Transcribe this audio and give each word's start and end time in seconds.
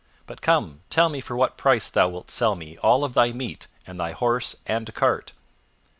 But 0.25 0.41
come, 0.41 0.81
tell 0.89 1.09
me 1.09 1.21
for 1.21 1.37
what 1.37 1.59
price 1.59 1.87
thou 1.87 2.09
wilt 2.09 2.31
sell 2.31 2.55
me 2.55 2.75
all 2.77 3.03
of 3.03 3.13
thy 3.13 3.31
meat 3.31 3.67
and 3.85 3.99
thy 3.99 4.13
horse 4.13 4.55
and 4.65 4.91
cart." 4.95 5.33